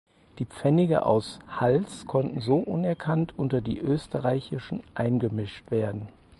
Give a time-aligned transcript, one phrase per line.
[0.39, 6.09] Die Pfennige aus Hals konnten so unerkannt unter die österreichischen eingemischt werden.